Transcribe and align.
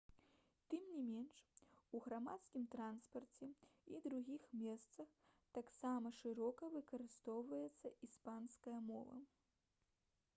тым 0.73 0.85
не 0.93 1.01
менш 1.07 1.41
у 1.97 1.99
грамадскім 2.05 2.63
транспарце 2.75 3.49
і 3.95 3.99
другіх 4.05 4.47
месцах 4.61 5.11
таксама 5.59 6.13
шырока 6.21 6.71
выкарыстоўваецца 6.77 7.93
іспанская 8.09 8.79
мова 8.89 9.21